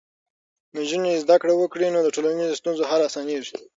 نجونې 0.75 1.21
زده 1.23 1.35
کړه 1.41 1.53
وکړي، 1.57 1.87
نو 1.93 1.99
د 2.03 2.07
ټولنیزو 2.15 2.59
ستونزو 2.59 2.87
حل 2.89 3.01
اسانېږي. 3.09 3.57